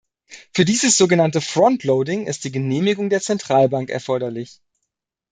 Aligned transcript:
Für 0.51 0.65
dieses 0.65 0.97
sogenannte 0.97 1.41
frontloading 1.41 2.25
ist 2.25 2.43
die 2.43 2.51
Genehmigung 2.51 3.11
der 3.11 3.21
Zentralbank 3.21 3.91
erforderlich. 3.91 4.59